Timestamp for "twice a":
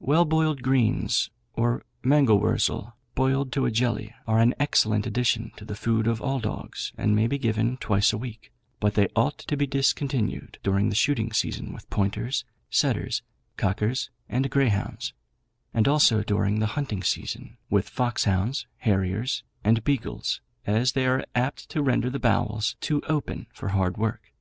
7.76-8.16